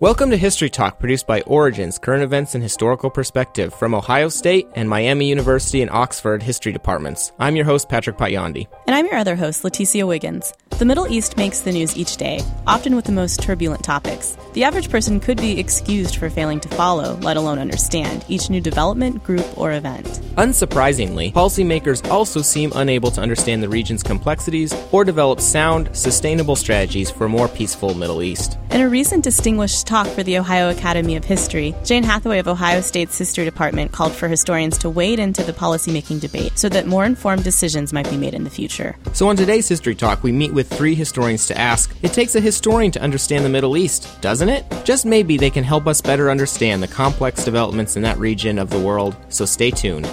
[0.00, 4.66] Welcome to History Talk, produced by Origins, current events and historical perspective from Ohio State
[4.74, 7.32] and Miami University and Oxford history departments.
[7.38, 8.66] I'm your host, Patrick Potyondy.
[8.86, 10.54] And I'm your other host, Leticia Wiggins.
[10.78, 14.38] The Middle East makes the news each day, often with the most turbulent topics.
[14.54, 18.62] The average person could be excused for failing to follow, let alone understand, each new
[18.62, 20.06] development, group, or event.
[20.36, 27.10] Unsurprisingly, policymakers also seem unable to understand the region's complexities or develop sound, sustainable strategies
[27.10, 28.56] for a more peaceful Middle East.
[28.70, 32.80] In a recent distinguished talk for the Ohio Academy of History, Jane Hathaway of Ohio
[32.80, 37.04] State's History Department called for historians to wade into the policymaking debate so that more
[37.04, 38.96] informed decisions might be made in the future.
[39.14, 42.40] So, on today's History Talk, we meet with three historians to ask It takes a
[42.40, 44.64] historian to understand the Middle East, doesn't it?
[44.84, 48.70] Just maybe they can help us better understand the complex developments in that region of
[48.70, 50.08] the world, so stay tuned.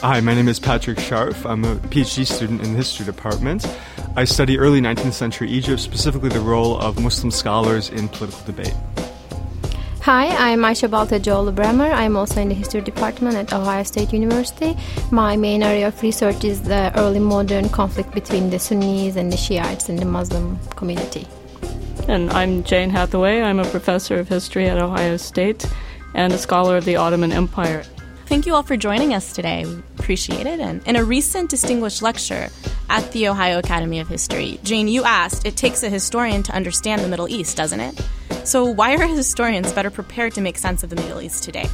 [0.00, 1.44] Hi, my name is Patrick Scharfe.
[1.44, 3.66] I'm a PhD student in the History Department.
[4.18, 8.74] I study early 19th century Egypt, specifically the role of Muslim scholars in political debate.
[10.00, 11.92] Hi, I'm Ayse Baltacioglu Brammer.
[11.92, 14.74] I'm also in the History Department at Ohio State University.
[15.10, 19.36] My main area of research is the early modern conflict between the Sunnis and the
[19.36, 21.28] Shiites in the Muslim community.
[22.08, 23.42] And I'm Jane Hathaway.
[23.42, 25.66] I'm a professor of history at Ohio State
[26.14, 27.84] and a scholar of the Ottoman Empire.
[28.26, 29.64] Thank you all for joining us today.
[29.64, 30.58] We appreciate it.
[30.58, 32.48] And in a recent distinguished lecture
[32.90, 37.02] at the Ohio Academy of History, Jane, you asked, it takes a historian to understand
[37.02, 38.04] the Middle East, doesn't it?
[38.42, 41.66] So, why are historians better prepared to make sense of the Middle East today?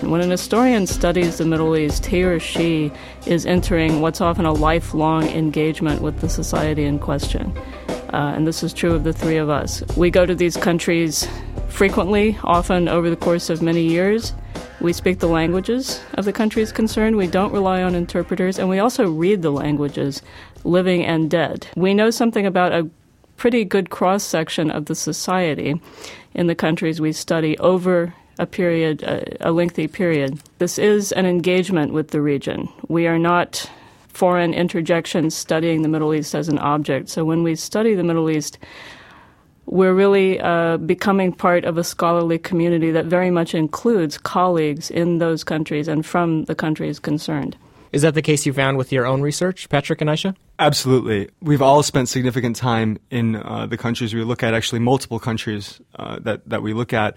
[0.00, 2.90] When an historian studies the Middle East, he or she
[3.26, 7.54] is entering what's often a lifelong engagement with the society in question.
[7.88, 9.82] Uh, and this is true of the three of us.
[9.98, 11.28] We go to these countries
[11.68, 14.32] frequently, often over the course of many years.
[14.80, 17.16] We speak the languages of the countries concerned.
[17.16, 20.20] We don't rely on interpreters, and we also read the languages,
[20.64, 21.66] living and dead.
[21.76, 22.90] We know something about a
[23.36, 25.80] pretty good cross section of the society
[26.34, 30.40] in the countries we study over a period, a, a lengthy period.
[30.58, 32.68] This is an engagement with the region.
[32.88, 33.70] We are not
[34.08, 37.08] foreign interjections studying the Middle East as an object.
[37.08, 38.58] So when we study the Middle East,
[39.66, 45.18] we're really uh, becoming part of a scholarly community that very much includes colleagues in
[45.18, 47.56] those countries and from the countries concerned.
[47.92, 50.34] Is that the case you found with your own research, Patrick and Ayse?
[50.58, 51.28] Absolutely.
[51.40, 55.80] We've all spent significant time in uh, the countries we look at, actually, multiple countries
[55.94, 57.16] uh, that, that we look at.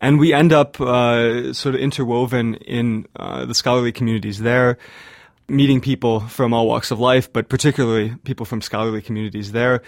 [0.00, 4.78] And we end up uh, sort of interwoven in uh, the scholarly communities there,
[5.46, 9.82] meeting people from all walks of life, but particularly people from scholarly communities there.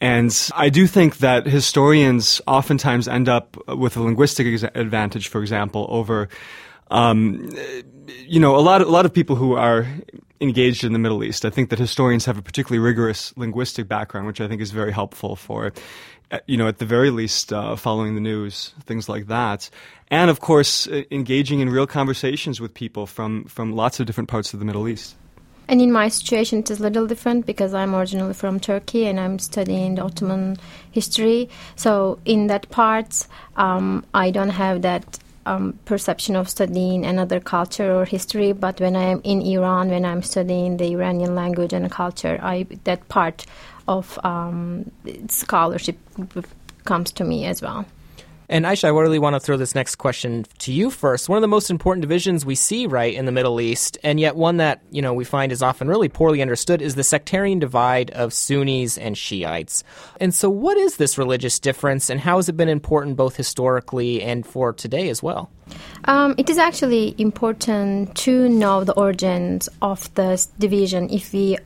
[0.00, 5.86] And I do think that historians oftentimes end up with a linguistic advantage, for example,
[5.90, 6.28] over,
[6.90, 7.50] um,
[8.06, 9.86] you know, a lot, of, a lot of people who are
[10.40, 11.44] engaged in the Middle East.
[11.44, 14.92] I think that historians have a particularly rigorous linguistic background, which I think is very
[14.92, 15.72] helpful for,
[16.46, 19.68] you know, at the very least, uh, following the news, things like that.
[20.12, 24.54] And of course, engaging in real conversations with people from, from lots of different parts
[24.54, 25.16] of the Middle East.
[25.68, 29.20] And in my situation, it is a little different because I'm originally from Turkey and
[29.20, 30.56] I'm studying the Ottoman
[30.90, 31.50] history.
[31.76, 37.94] So in that part, um, I don't have that um, perception of studying another culture
[37.94, 38.52] or history.
[38.52, 42.66] But when I am in Iran, when I'm studying the Iranian language and culture, I
[42.84, 43.44] that part
[43.86, 44.90] of um,
[45.28, 45.98] scholarship
[46.84, 47.84] comes to me as well.
[48.50, 51.28] And Ayse, I really want to throw this next question to you first.
[51.28, 54.36] One of the most important divisions we see, right, in the Middle East, and yet
[54.36, 58.10] one that, you know, we find is often really poorly understood is the sectarian divide
[58.12, 59.84] of Sunnis and Shiites.
[60.18, 64.22] And so what is this religious difference and how has it been important both historically
[64.22, 65.50] and for today as well?
[66.04, 71.58] Um, it is actually important to know the origins of this division if we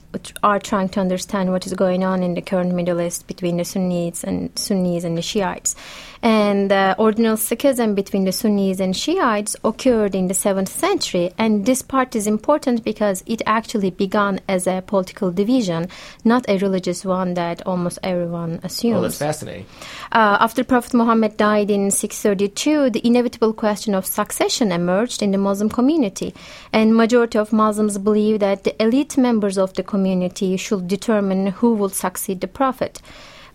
[0.43, 3.65] are trying to understand what is going on in the current Middle East between the
[3.65, 5.77] Sunnis and Sunnis and the Shiites.
[6.23, 11.33] And the ordinal schism between the Sunnis and Shiites occurred in the 7th century.
[11.37, 15.89] And this part is important because it actually began as a political division,
[16.25, 18.99] not a religious one that almost everyone assumes.
[18.99, 19.67] Oh, that's fascinating.
[20.13, 25.39] Uh, after Prophet Muhammad died in 632, the inevitable question of succession emerged in the
[25.39, 26.35] Muslim community.
[26.73, 31.75] And majority of Muslims believe that the elite members of the community should determine who
[31.75, 33.01] will succeed the Prophet.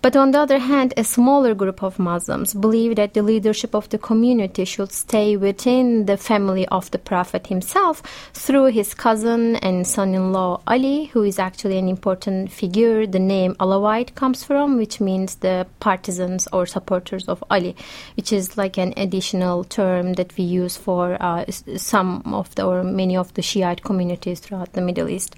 [0.02, 3.90] But on the other hand, a smaller group of Muslims believe that the leadership of
[3.90, 8.04] the community should stay within the family of the Prophet himself
[8.34, 13.08] through his cousin and son in law Ali, who is actually an important figure.
[13.08, 17.76] The name Alawite comes from, which means the partisans or supporters of Ali,
[18.16, 21.46] which is like an additional term that we use for uh,
[21.78, 25.36] some of the or many of the Shiite communities throughout the Middle East.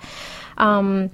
[0.58, 1.12] Um,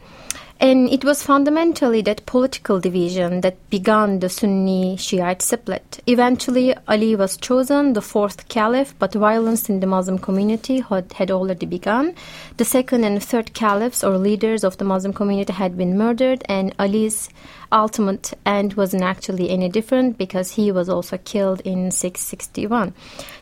[0.57, 5.99] And it was fundamentally that political division that began the Sunni Shiite split.
[6.07, 11.29] Eventually, Ali was chosen the fourth caliph, but violence in the Muslim community had, had
[11.29, 12.15] already begun.
[12.55, 16.73] The second and third caliphs or leaders of the Muslim community had been murdered, and
[16.79, 17.29] Ali's
[17.71, 22.93] ultimate end wasn't actually any different because he was also killed in 661.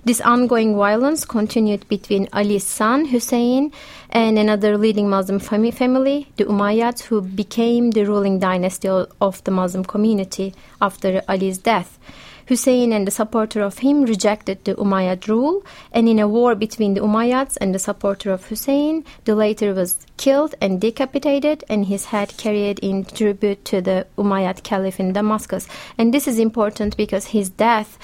[0.05, 3.71] This ongoing violence continued between Ali's son Hussein
[4.09, 9.51] and another leading Muslim fam- family, the Umayyads, who became the ruling dynasty of the
[9.51, 11.97] Muslim community after Ali's death.
[12.47, 15.63] Hussein and the supporter of him rejected the Umayyad rule,
[15.93, 20.05] and in a war between the Umayyads and the supporter of Hussein, the latter was
[20.17, 25.67] killed and decapitated, and his head carried in tribute to the Umayyad Caliph in Damascus.
[25.97, 27.97] And this is important because his death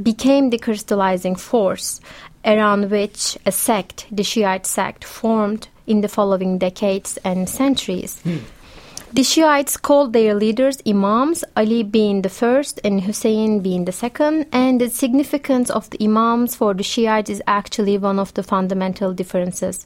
[0.00, 2.00] became the crystallizing force
[2.44, 8.20] around which a sect, the Shiite sect, formed in the following decades and centuries.
[8.22, 8.38] Hmm.
[9.12, 14.46] The Shiites called their leaders Imams, Ali being the first and Hussein being the second,
[14.52, 19.12] and the significance of the Imams for the Shiites is actually one of the fundamental
[19.12, 19.84] differences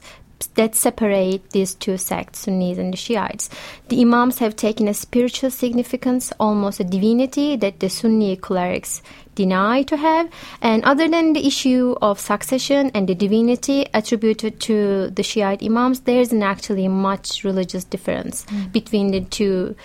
[0.55, 3.49] that separate these two sects, Sunnis and the Shiites.
[3.89, 9.01] The Imams have taken a spiritual significance, almost a divinity, that the Sunni clerics
[9.35, 10.29] deny to have.
[10.61, 16.01] And other than the issue of succession and the divinity attributed to the Shiite Imams,
[16.01, 18.71] there isn't actually much religious difference mm.
[18.71, 19.75] between the two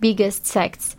[0.00, 0.96] biggest sects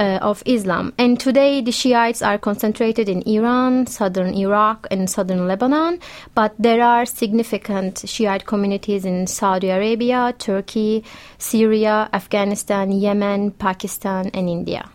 [0.00, 0.94] uh, of Islam.
[0.98, 6.00] And today, the Shiites are concentrated in Iran, southern Iraq, and southern Lebanon,
[6.34, 11.04] but there are significant Shiite communities in Saudi Arabia, Turkey,
[11.38, 14.88] Syria, Afghanistan, Yemen, Pakistan, and India.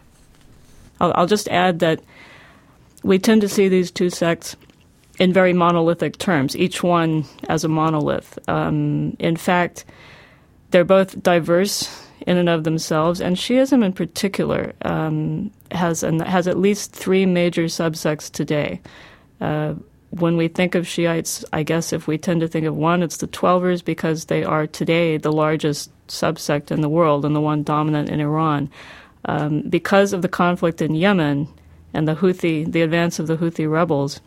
[0.99, 2.01] I'll, I'll just add that
[3.03, 4.55] we tend to see these two sects
[5.19, 8.39] in very monolithic terms, each one as a monolith.
[8.49, 9.85] Um, in fact,
[10.71, 16.47] they're both diverse in and of themselves, and Shiism in particular um, has an, has
[16.47, 18.81] at least three major subsects today.
[19.39, 19.75] Uh,
[20.09, 23.17] when we think of Shiites, I guess if we tend to think of one, it's
[23.17, 27.63] the Twelvers because they are today the largest subsect in the world and the one
[27.63, 28.69] dominant in Iran.
[29.25, 31.47] Um, because of the conflict in Yemen
[31.93, 34.21] and the Houthi, the advance of the Houthi rebels,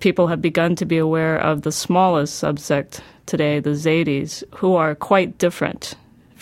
[0.00, 4.94] people have begun to be aware of the smallest subsect today, the Zaydis, who are
[4.94, 5.94] quite different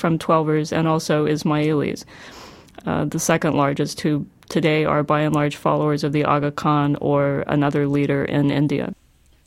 [0.02, 2.04] from Twelvers and also Ismailis,
[2.84, 6.96] uh, the second largest, who today are by and large followers of the Aga Khan
[6.96, 8.93] or another leader in India.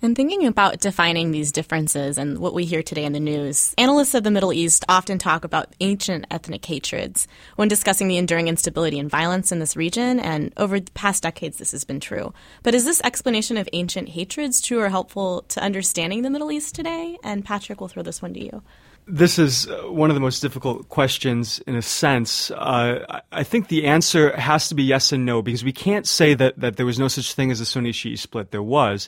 [0.01, 4.13] And thinking about defining these differences and what we hear today in the news, analysts
[4.13, 7.27] of the Middle East often talk about ancient ethnic hatreds
[7.57, 11.57] when discussing the enduring instability and violence in this region, and over the past decades
[11.57, 12.33] this has been true.
[12.63, 16.75] But is this explanation of ancient hatreds true or helpful to understanding the Middle East
[16.75, 17.17] today?
[17.23, 18.61] And Patrick, will throw this one to you.
[19.07, 22.49] This is uh, one of the most difficult questions in a sense.
[22.51, 26.33] Uh, I think the answer has to be yes and no because we can't say
[26.33, 28.51] that, that there was no such thing as a Sunni Shi'i split.
[28.51, 29.07] There was.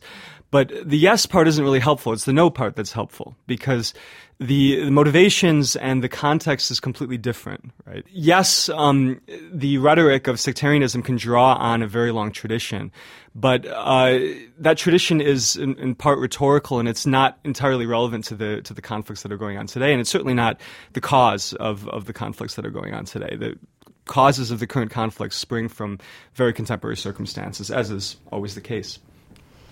[0.51, 2.13] But the yes part isn't really helpful.
[2.13, 3.93] It's the no part that's helpful because
[4.39, 8.05] the, the motivations and the context is completely different, right?
[8.11, 9.19] Yes, um,
[9.51, 12.91] the rhetoric of sectarianism can draw on a very long tradition,
[13.33, 14.19] but uh,
[14.59, 18.73] that tradition is in, in, part rhetorical and it's not entirely relevant to the to
[18.75, 20.61] the conflicts that are going on today, and it's certainly not
[20.93, 23.35] the cause of of the conflicts that are going on today.
[23.35, 23.57] The
[24.05, 25.99] causes of the current conflicts spring from
[26.35, 28.99] very contemporary circumstances, as is always the case.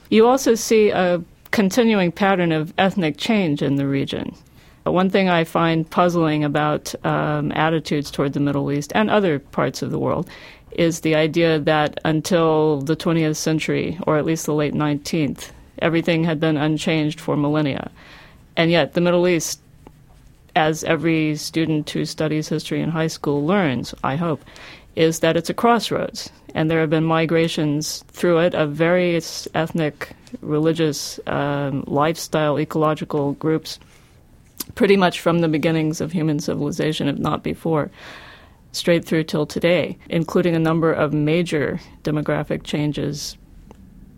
[0.10, 4.36] You also see a continuing pattern of ethnic change in the region.
[4.86, 9.82] One thing I find puzzling about um, attitudes toward the Middle East and other parts
[9.82, 10.30] of the world
[10.74, 15.50] is the idea that until the 20th century, or at least the late 19th,
[15.80, 17.90] everything had been unchanged for millennia.
[18.56, 19.60] And yet, the Middle East,
[20.56, 24.46] as every student who studies history in high school learns, I hope,
[24.96, 26.30] is that it's a crossroads.
[26.54, 30.12] And there have been migrations through it of various ethnic,
[30.42, 33.80] religious, um, lifestyle, ecological groups
[34.74, 37.92] pretty much from the beginnings of human civilization, if not before,
[38.72, 43.38] straight through till today, including a number of major demographic changes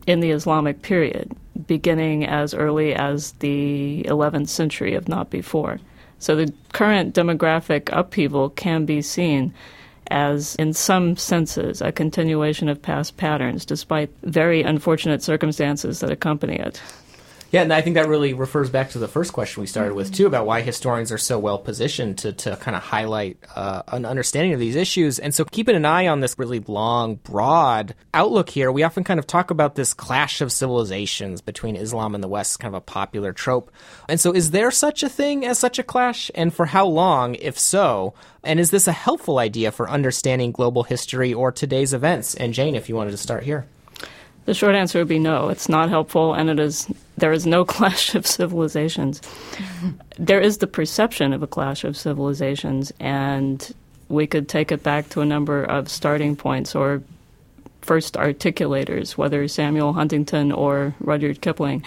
[0.08, 1.36] in the Islamic period,
[1.68, 5.80] beginning as early as the 11th century, if not before.
[6.20, 9.54] So the current demographic upheaval can be seen
[10.10, 16.56] as, in some senses, a continuation of past patterns, despite very unfortunate circumstances that accompany
[16.56, 16.82] it.
[17.50, 20.14] Yeah, and I think that really refers back to the first question we started with,
[20.14, 24.06] too, about why historians are so well positioned to, to kind of highlight uh, an
[24.06, 25.18] understanding of these issues.
[25.18, 29.18] And so, keeping an eye on this really long, broad outlook here, we often kind
[29.18, 32.82] of talk about this clash of civilizations between Islam and the West, kind of a
[32.82, 33.72] popular trope.
[34.10, 36.30] And so, is there such a thing as such a clash?
[36.36, 38.14] And for how long, if so?
[38.44, 42.36] And is this a helpful idea for understanding global history or today's events?
[42.36, 43.68] And Jane, if you wanted to start here.
[44.48, 45.50] The short answer would be no.
[45.50, 46.88] It's not helpful, and it is
[47.18, 49.22] there is no clash of civilizations.
[50.18, 53.76] there is the perception of a clash of civilizations, and
[54.08, 57.04] we could take it back to a number of starting points or
[57.82, 61.84] first articulators, whether Samuel Huntington or Rudyard Kipling.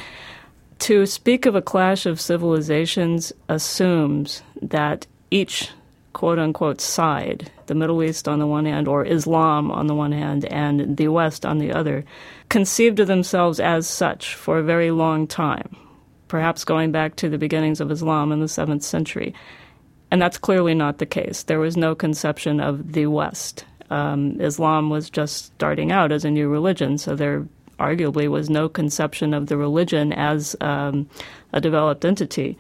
[0.81, 5.71] To speak of a clash of civilizations assumes that each
[6.13, 10.13] quote unquote side, the Middle East on the one hand, or Islam on the one
[10.13, 12.05] hand, and the West on the other,
[12.49, 15.77] conceived of themselves as such for a very long time,
[16.29, 19.35] perhaps going back to the beginnings of Islam in the 7th century.
[20.11, 21.45] And that's clearly not the case.
[21.45, 23.65] There was no conception of the West.
[23.91, 27.47] Um, Islam was just starting out as a new religion, so there
[27.81, 31.09] arguably was no conception of the religion as um,
[31.53, 32.59] a developed entity.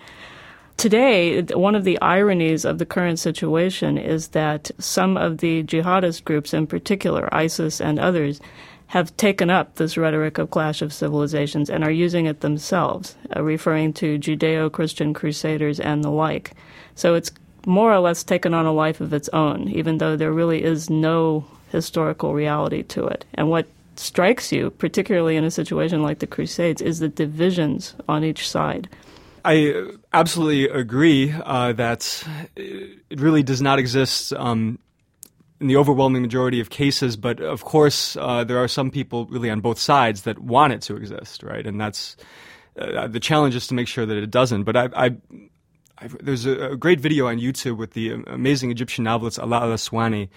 [0.80, 6.25] Today, one of the ironies of the current situation is that some of the jihadist
[6.25, 8.40] groups, in particular ISIS and others,
[8.87, 13.42] have taken up this rhetoric of clash of civilizations and are using it themselves, uh,
[13.42, 16.52] referring to Judeo Christian crusaders and the like.
[16.94, 17.30] So it's
[17.66, 20.88] more or less taken on a life of its own, even though there really is
[20.88, 23.26] no historical reality to it.
[23.34, 28.25] And what strikes you, particularly in a situation like the Crusades, is the divisions on
[28.25, 28.88] each side.
[29.44, 32.25] I absolutely agree uh, that
[32.56, 34.78] it really does not exist um,
[35.61, 37.16] in the overwhelming majority of cases.
[37.16, 40.82] But of course, uh, there are some people really on both sides that want it
[40.82, 41.66] to exist, right?
[41.66, 42.16] And that's
[42.78, 44.64] uh, the challenge is to make sure that it doesn't.
[44.64, 45.16] But I, I
[46.00, 49.68] I've, there's a, a, great video on YouTube with the amazing Egyptian novelist Alaa al
[49.68, 50.30] Aswany,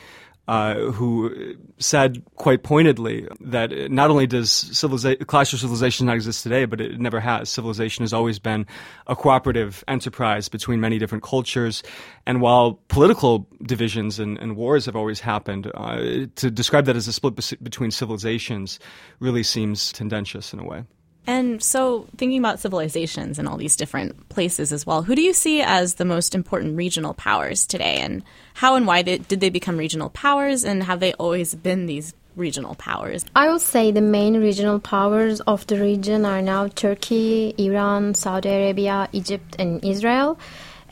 [0.48, 6.44] uh, who said quite pointedly that not only does civiliza- clash of civilization not exist
[6.44, 7.50] today, but it never has.
[7.50, 8.66] Civilization has always been
[9.08, 11.82] a cooperative enterprise between many different cultures.
[12.26, 17.08] And while political divisions and, and wars have always happened, uh, to describe that as
[17.08, 18.80] a split be- between civilizations
[19.20, 20.84] really seems tendentious in a way.
[21.26, 25.34] And so, thinking about civilizations and all these different places as well, who do you
[25.34, 28.00] see as the most important regional powers today?
[28.00, 30.66] And how and why did, did they become regional powers?
[30.66, 33.26] And have they always been these regional powers?
[33.36, 38.50] I would say the main regional powers of the region are now Turkey, Iran, Saudi
[38.50, 40.38] Arabia, Egypt, and Israel.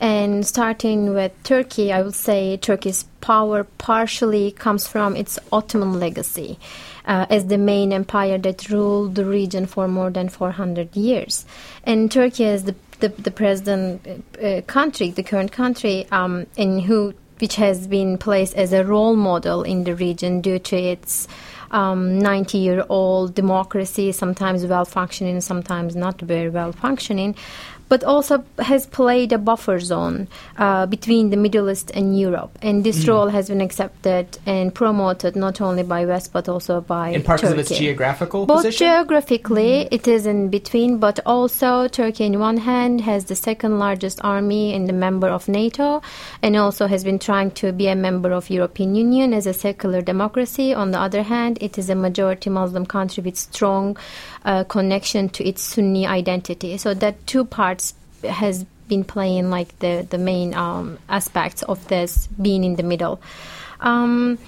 [0.02, 6.58] And starting with Turkey, I would say Turkey's power partially comes from its Ottoman legacy
[7.04, 11.46] uh, as the main empire that ruled the region for more than 400 years.
[11.84, 17.14] And Turkey is the the, the present uh, country, the current country, um, in who
[17.38, 21.26] which has been placed as a role model in the region due to its
[21.72, 27.34] um, 90 year old democracy, sometimes well functioning, sometimes not very well functioning
[27.92, 32.58] but also has played a buffer zone uh, between the Middle East and Europe.
[32.62, 33.08] And this mm.
[33.08, 37.40] role has been accepted and promoted not only by West but also by in part
[37.40, 37.52] Turkey.
[37.52, 38.86] of its geographical Both position?
[38.86, 39.88] geographically, mm.
[39.90, 44.72] it is in between, but also Turkey, in one hand, has the second largest army
[44.72, 46.00] and the member of NATO,
[46.40, 50.00] and also has been trying to be a member of European Union as a secular
[50.00, 50.72] democracy.
[50.72, 53.98] On the other hand, it is a majority Muslim country with strong
[54.44, 56.76] uh, connection to its Sunni identity.
[56.76, 57.94] So that two parts
[58.28, 63.20] has been playing like the the main um, aspects of this being in the middle.
[63.80, 64.38] Um,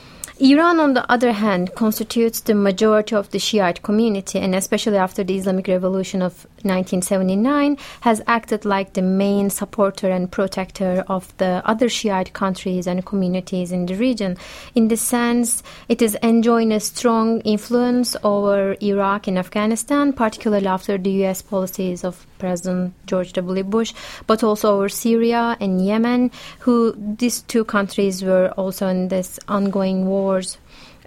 [0.40, 5.22] Iran, on the other hand, constitutes the majority of the Shiite community, and especially after
[5.22, 11.62] the Islamic Revolution of 1979, has acted like the main supporter and protector of the
[11.64, 14.36] other Shiite countries and communities in the region.
[14.74, 20.98] In this sense, it is enjoying a strong influence over Iraq and Afghanistan, particularly after
[20.98, 21.42] the U.S.
[21.42, 23.64] policies of President George W.
[23.64, 23.94] Bush,
[24.26, 30.06] but also over Syria and Yemen, who these two countries were also in this ongoing
[30.06, 30.58] wars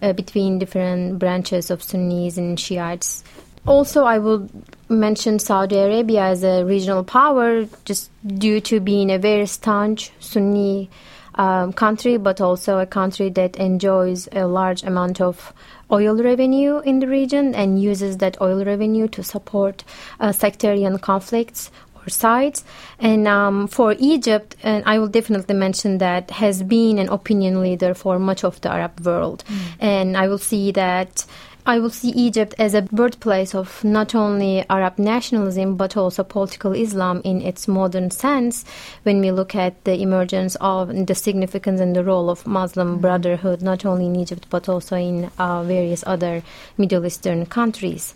[0.01, 3.23] uh, between different branches of Sunnis and Shiites.
[3.65, 4.49] Also, I will
[4.87, 10.89] mention Saudi Arabia as a regional power just due to being a very staunch Sunni
[11.35, 15.53] um, country, but also a country that enjoys a large amount of
[15.91, 19.83] oil revenue in the region and uses that oil revenue to support
[20.19, 22.63] uh, sectarian conflicts or sides.
[22.99, 27.93] And um, for Egypt, and I will definitely mention that has been an opinion leader
[27.93, 29.43] for much of the Arab world.
[29.47, 29.59] Mm.
[29.79, 31.25] And I will see that
[31.67, 36.71] I will see Egypt as a birthplace of not only Arab nationalism but also political
[36.71, 38.63] Islam in its modern sense
[39.03, 43.61] when we look at the emergence of the significance and the role of Muslim Brotherhood
[43.61, 46.41] not only in Egypt but also in uh, various other
[46.77, 48.15] Middle Eastern countries.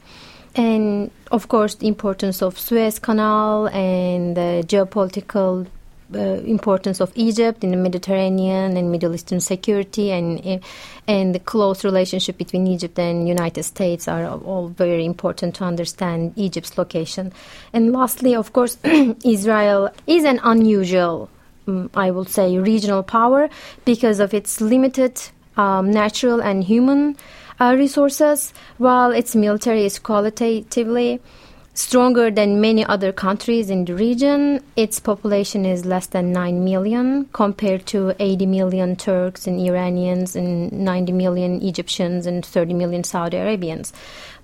[0.56, 5.68] And of course, the importance of Suez Canal and the geopolitical
[6.14, 10.62] uh, importance of Egypt in the Mediterranean and Middle Eastern security and
[11.08, 16.34] and the close relationship between Egypt and United States are all very important to understand
[16.36, 17.32] Egypt's location.
[17.74, 18.78] And lastly, of course,
[19.26, 21.30] Israel is an unusual,
[21.68, 23.50] um, I would say, regional power
[23.86, 25.22] because of its limited
[25.58, 27.18] um, natural and human
[27.60, 31.20] uh, resources, while its military is qualitatively
[31.74, 34.62] stronger than many other countries in the region.
[34.76, 40.72] Its population is less than 9 million compared to 80 million Turks and Iranians and
[40.72, 43.94] 90 million Egyptians and 30 million Saudi Arabians.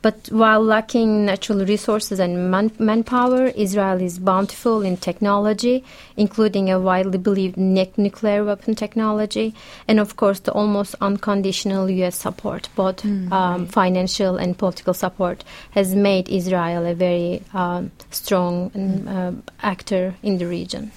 [0.07, 5.83] But while lacking natural resources and man- manpower, Israel is bountiful in technology,
[6.15, 9.53] including a widely believed ne- nuclear weapon technology,
[9.85, 12.15] and of course the almost unconditional U.S.
[12.15, 13.69] support, both mm, um, right.
[13.69, 19.07] financial and political support, has made Israel a very um, strong mm.
[19.13, 20.89] uh, actor in the region.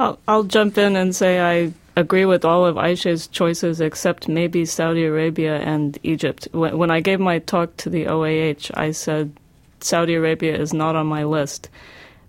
[0.00, 4.64] I'll, I'll jump in and say I agree with all of Ayse's choices except maybe
[4.64, 6.46] Saudi Arabia and Egypt.
[6.52, 9.32] When I gave my talk to the OAH, I said
[9.80, 11.70] Saudi Arabia is not on my list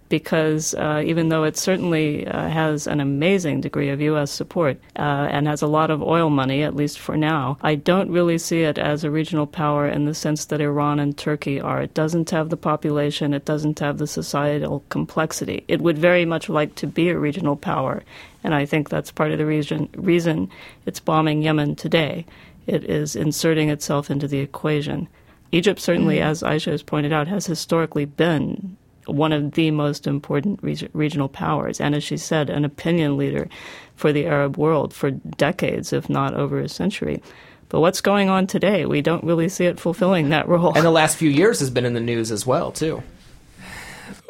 [0.09, 4.31] because uh, even though it certainly uh, has an amazing degree of U.S.
[4.31, 8.11] support uh, and has a lot of oil money, at least for now, I don't
[8.11, 11.81] really see it as a regional power in the sense that Iran and Turkey are.
[11.81, 15.63] It doesn't have the population, it doesn't have the societal complexity.
[15.67, 18.03] It would very much like to be a regional power,
[18.43, 20.49] and I think that's part of the reason, reason
[20.85, 22.25] it's bombing Yemen today.
[22.65, 25.07] It is inserting itself into the equation.
[25.51, 26.29] Egypt certainly, mm-hmm.
[26.29, 28.75] as Ayse has pointed out, has historically been
[29.07, 33.47] one of the most important re- regional powers, and as she said, an opinion leader
[33.95, 37.21] for the Arab world for decades, if not over a century.
[37.69, 38.85] But what's going on today?
[38.85, 40.73] We don't really see it fulfilling that role.
[40.73, 43.03] And the last few years has been in the news as well, too.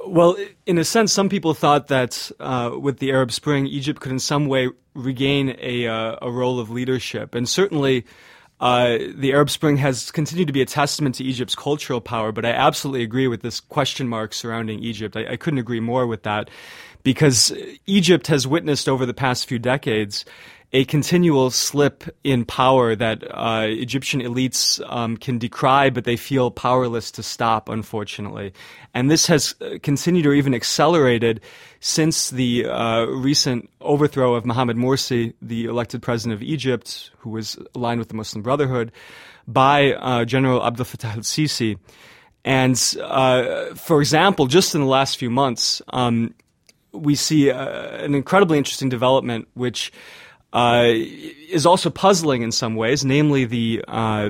[0.07, 4.11] Well, in a sense, some people thought that uh, with the Arab Spring, Egypt could
[4.11, 7.35] in some way regain a, uh, a role of leadership.
[7.35, 8.05] And certainly,
[8.59, 12.45] uh, the Arab Spring has continued to be a testament to Egypt's cultural power, but
[12.45, 15.15] I absolutely agree with this question mark surrounding Egypt.
[15.15, 16.49] I, I couldn't agree more with that
[17.03, 17.53] because
[17.85, 20.25] Egypt has witnessed over the past few decades
[20.73, 26.51] a continual slip in power that uh, Egyptian elites um, can decry, but they feel
[26.51, 28.53] powerless to stop, unfortunately.
[28.93, 31.39] And this has uh, continued or even accelerated
[31.79, 37.57] since the uh, recent overthrow of Mohamed Morsi, the elected president of Egypt, who was
[37.75, 38.91] aligned with the Muslim Brotherhood,
[39.47, 41.77] by uh, General Abdel Fattah al Sisi.
[42.43, 46.33] And uh, for example, just in the last few months, um,
[46.91, 49.91] we see uh, an incredibly interesting development, which
[50.53, 54.29] uh, is also puzzling in some ways, namely the uh,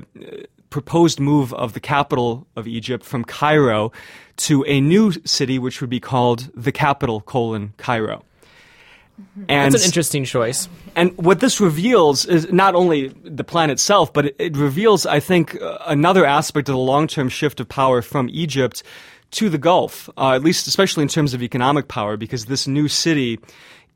[0.69, 3.91] proposed move of the capital of Egypt from Cairo
[4.37, 8.23] to a new city which would be called the capital colon Cairo.
[9.47, 10.69] And, That's an interesting choice.
[10.95, 15.19] And what this reveals is not only the plan itself, but it, it reveals, I
[15.19, 18.83] think, uh, another aspect of the long-term shift of power from Egypt
[19.31, 22.87] to the Gulf, uh, at least especially in terms of economic power, because this new
[22.87, 23.39] city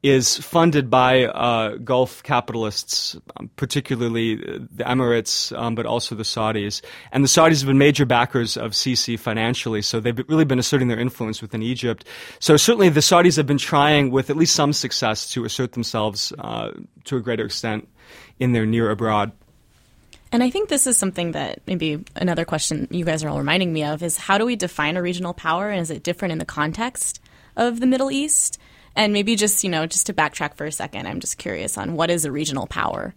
[0.03, 6.81] is funded by uh, Gulf capitalists, um, particularly the Emirates, um, but also the Saudis.
[7.11, 10.87] And the Saudis have been major backers of Sisi financially, so they've really been asserting
[10.87, 12.03] their influence within Egypt.
[12.39, 16.33] So certainly the Saudis have been trying, with at least some success, to assert themselves
[16.39, 16.71] uh,
[17.05, 17.87] to a greater extent
[18.39, 19.31] in their near abroad.
[20.31, 23.73] And I think this is something that maybe another question you guys are all reminding
[23.73, 26.37] me of is how do we define a regional power and is it different in
[26.37, 27.21] the context
[27.57, 28.57] of the Middle East?
[28.95, 31.95] And maybe just, you know, just to backtrack for a second, I'm just curious on
[31.95, 33.13] what is a regional power?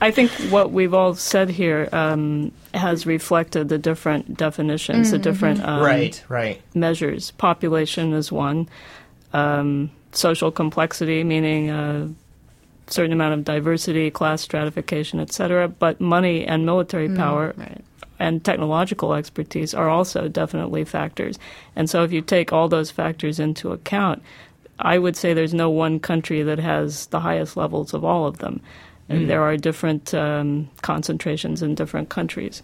[0.00, 5.16] I think what we've all said here um, has reflected the different definitions, mm-hmm.
[5.16, 6.60] the different um, right, right.
[6.74, 7.30] measures.
[7.32, 8.68] Population is one.
[9.32, 12.10] Um, social complexity, meaning a
[12.88, 15.68] certain amount of diversity, class stratification, etc.
[15.68, 17.82] But money and military mm, power right
[18.22, 21.40] and technological expertise are also definitely factors.
[21.74, 24.22] And so if you take all those factors into account,
[24.78, 28.38] I would say there's no one country that has the highest levels of all of
[28.38, 28.60] them.
[29.10, 29.26] Mm.
[29.26, 32.62] there are different um, concentrations in different countries.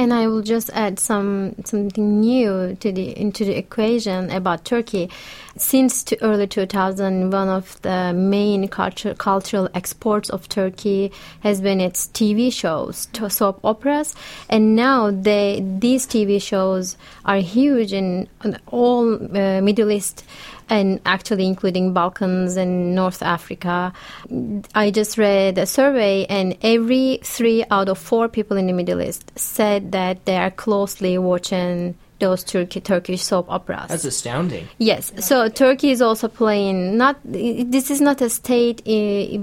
[0.00, 5.10] And I will just add some something new to the into the equation about Turkey.
[5.58, 12.06] Since early 2000, one of the main culture, cultural exports of Turkey has been its
[12.06, 14.14] TV shows, soap operas,
[14.48, 20.24] and now they these TV shows are huge in, in all uh, Middle East
[20.70, 23.92] and actually including Balkans and North Africa.
[24.74, 29.02] I just read a survey, and every three out of four people in the Middle
[29.02, 33.88] East said that they are closely watching those Turkey Turkish soap operas.
[33.88, 34.68] That's astounding.
[34.78, 36.96] Yes, so Turkey is also playing.
[36.96, 39.38] Not this is not a state uh,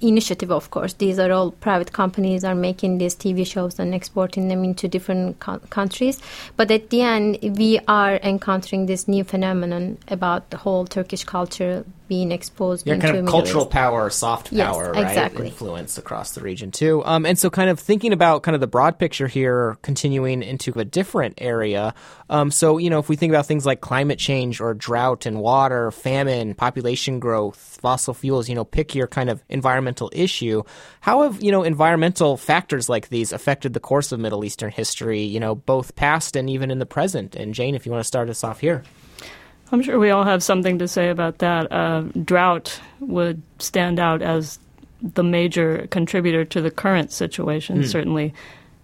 [0.00, 0.94] initiative, of course.
[0.94, 5.38] These are all private companies are making these TV shows and exporting them into different
[5.38, 6.20] co- countries.
[6.56, 11.84] But at the end, we are encountering this new phenomenon about the whole Turkish culture
[12.12, 15.02] being exposed into kind of cultural power, soft Yes, power, right?
[15.02, 15.46] exactly.
[15.46, 17.02] Influence across the region too.
[17.06, 20.78] Um, and so, kind of thinking about kind of the broad picture here, continuing into
[20.78, 21.94] a different area.
[22.28, 25.40] Um, so, you know, if we think about things like climate change or drought and
[25.40, 30.64] water, famine, population growth, fossil fuels, you know, pick your kind of environmental issue.
[31.00, 35.22] How have you know environmental factors like these affected the course of Middle Eastern history?
[35.22, 37.34] You know, both past and even in the present.
[37.36, 38.82] And Jane, if you want to start us off here.
[39.72, 41.72] I'm sure we all have something to say about that.
[41.72, 44.58] Uh, drought would stand out as
[45.00, 48.34] the major contributor to the current situation, certainly.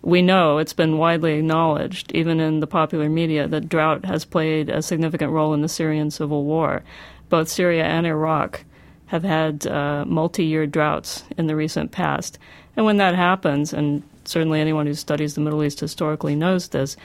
[0.00, 4.70] We know it's been widely acknowledged, even in the popular media, that drought has played
[4.70, 6.82] a significant role in the Syrian civil war.
[7.28, 8.64] Both Syria and Iraq
[9.06, 12.38] have had uh, multi year droughts in the recent past.
[12.76, 16.96] And when that happens, and certainly anyone who studies the Middle East historically knows this,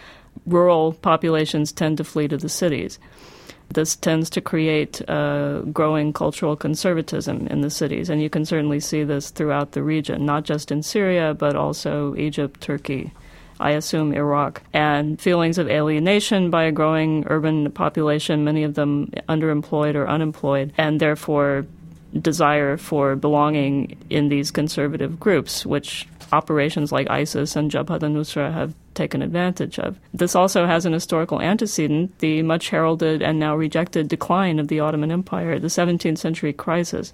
[0.46, 3.00] rural populations tend to flee to the cities.
[3.74, 8.80] This tends to create uh, growing cultural conservatism in the cities, and you can certainly
[8.80, 13.12] see this throughout the region, not just in Syria, but also Egypt, Turkey,
[13.60, 19.12] I assume Iraq, and feelings of alienation by a growing urban population, many of them
[19.28, 21.66] underemployed or unemployed, and therefore
[22.22, 28.76] desire for belonging in these conservative groups, which operations like ISIS and Jabhat al-Nusra have
[28.94, 30.00] taken advantage of.
[30.14, 34.80] This also has an historical antecedent, the much heralded and now rejected decline of the
[34.80, 35.60] Ottoman Empire.
[35.60, 37.14] The 17th century crisis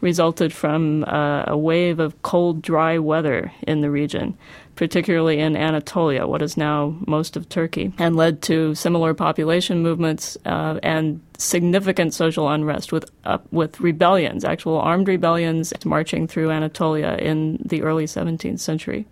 [0.00, 4.36] resulted from uh, a wave of cold, dry weather in the region,
[4.74, 10.36] particularly in Anatolia, what is now most of Turkey, and led to similar population movements
[10.44, 17.16] uh, and significant social unrest with uh, with rebellions, actual armed rebellions marching through Anatolia
[17.16, 19.06] in the early 17th century.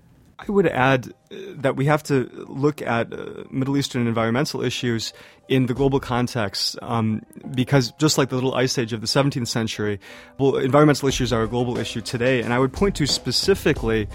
[0.46, 5.12] I would add uh, that we have to look at uh, Middle Eastern environmental issues
[5.48, 7.22] in the global context, um,
[7.54, 10.00] because just like the little ice age of the 17th century,
[10.38, 12.42] well, environmental issues are a global issue today.
[12.42, 14.08] And I would point to specifically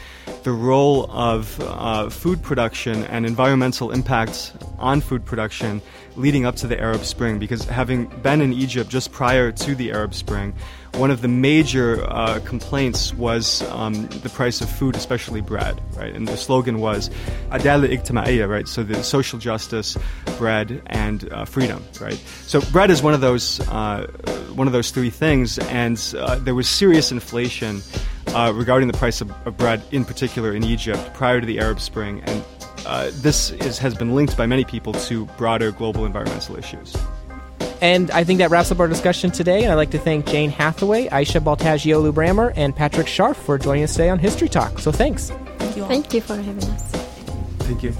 [0.44, 5.82] the role of uh, food production and environmental impacts on food production
[6.16, 9.92] leading up to the Arab Spring, because having been in Egypt just prior to the
[9.92, 10.54] Arab Spring,
[10.94, 16.14] one of the major uh, complaints was um, the price of food, especially bread, right?
[16.14, 17.10] And the slogan was
[17.52, 18.68] "Adala Ijtimaiya," right?
[18.68, 19.98] So the social justice,
[20.38, 22.18] bread, and uh, freedom, right?
[22.46, 24.08] So bread is one of those uh,
[24.54, 27.82] one of those three things, and uh, there was serious inflation
[28.28, 31.80] uh, regarding the price of, of bread, in particular in Egypt, prior to the Arab
[31.80, 32.44] Spring, and
[32.86, 36.96] uh, this is, has been linked by many people to broader global environmental issues.
[37.82, 39.64] And I think that wraps up our discussion today.
[39.64, 43.84] And I'd like to thank Jane Hathaway, Ayse Baltacioglu Brammer, and Patrick Scharfe for joining
[43.84, 44.80] us today on History Talk.
[44.80, 45.32] So thanks.
[45.58, 45.90] Thank you all.
[45.90, 46.92] Thank you for having us.
[47.60, 47.94] Thank you.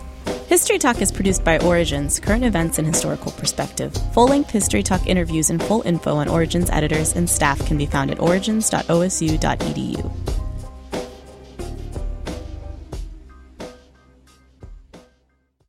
[0.48, 3.94] History Talk is produced by Origins, current events and historical perspective.
[4.14, 7.86] Full length History Talk interviews and full info on Origins editors and staff can be
[7.86, 10.39] found at origins.osu.edu.